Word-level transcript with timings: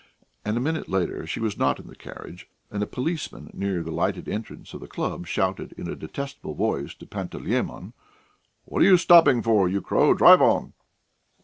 And 0.43 0.57
a 0.57 0.59
minute 0.59 0.89
later 0.89 1.27
she 1.27 1.39
was 1.39 1.59
not 1.59 1.79
in 1.79 1.85
the 1.85 1.93
carriage, 1.95 2.49
and 2.71 2.81
a 2.81 2.87
policeman 2.87 3.51
near 3.53 3.83
the 3.83 3.91
lighted 3.91 4.27
entrance 4.27 4.73
of 4.73 4.79
the 4.81 4.87
club 4.87 5.27
shouted 5.27 5.73
in 5.77 5.87
a 5.87 5.95
detestable 5.95 6.55
voice 6.55 6.95
to 6.95 7.05
Panteleimon: 7.05 7.93
"What 8.65 8.81
are 8.81 8.85
you 8.85 8.97
stopping 8.97 9.43
for, 9.43 9.69
you 9.69 9.79
crow? 9.79 10.15
Drive 10.15 10.41
on." 10.41 10.73